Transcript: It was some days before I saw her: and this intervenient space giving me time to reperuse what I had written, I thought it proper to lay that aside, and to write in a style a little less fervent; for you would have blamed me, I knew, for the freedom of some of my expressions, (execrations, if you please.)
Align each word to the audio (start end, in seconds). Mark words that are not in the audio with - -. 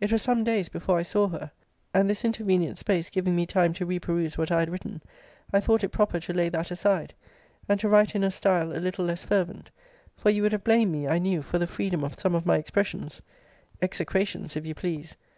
It 0.00 0.10
was 0.10 0.22
some 0.22 0.42
days 0.42 0.70
before 0.70 0.96
I 0.98 1.02
saw 1.02 1.28
her: 1.28 1.50
and 1.92 2.08
this 2.08 2.22
intervenient 2.24 2.78
space 2.78 3.10
giving 3.10 3.36
me 3.36 3.44
time 3.44 3.74
to 3.74 3.84
reperuse 3.84 4.38
what 4.38 4.50
I 4.50 4.60
had 4.60 4.70
written, 4.70 5.02
I 5.52 5.60
thought 5.60 5.84
it 5.84 5.90
proper 5.90 6.18
to 6.18 6.32
lay 6.32 6.48
that 6.48 6.70
aside, 6.70 7.12
and 7.68 7.78
to 7.80 7.86
write 7.90 8.14
in 8.14 8.24
a 8.24 8.30
style 8.30 8.72
a 8.72 8.80
little 8.80 9.04
less 9.04 9.22
fervent; 9.22 9.68
for 10.16 10.30
you 10.30 10.40
would 10.44 10.52
have 10.52 10.64
blamed 10.64 10.92
me, 10.92 11.06
I 11.06 11.18
knew, 11.18 11.42
for 11.42 11.58
the 11.58 11.66
freedom 11.66 12.02
of 12.04 12.18
some 12.18 12.34
of 12.34 12.46
my 12.46 12.56
expressions, 12.56 13.20
(execrations, 13.82 14.56
if 14.56 14.64
you 14.64 14.74
please.) 14.74 15.14